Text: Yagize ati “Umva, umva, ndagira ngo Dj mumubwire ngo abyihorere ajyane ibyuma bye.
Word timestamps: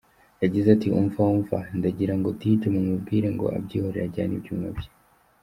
Yagize 0.43 0.67
ati 0.75 0.87
“Umva, 0.99 1.19
umva, 1.33 1.57
ndagira 1.77 2.13
ngo 2.19 2.29
Dj 2.39 2.61
mumubwire 2.73 3.27
ngo 3.35 3.45
abyihorere 3.57 4.03
ajyane 4.07 4.33
ibyuma 4.39 4.69
bye. 4.77 4.89